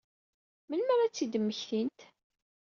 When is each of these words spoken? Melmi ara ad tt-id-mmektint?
Melmi 0.67 0.91
ara 0.93 1.03
ad 1.05 1.11
tt-id-mmektint? 1.13 1.99